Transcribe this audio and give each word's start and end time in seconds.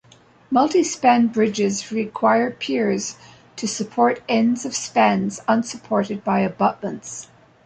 Multi-span 0.49 1.27
bridges 1.27 1.91
require 1.91 2.49
piers 2.49 3.17
to 3.55 3.67
support 3.67 4.23
ends 4.27 4.65
of 4.65 4.73
spans 4.75 5.39
unsupported 5.47 6.23
by 6.23 6.39
abutments. 6.39 7.27